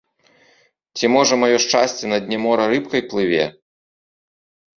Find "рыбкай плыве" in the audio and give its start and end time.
2.73-3.45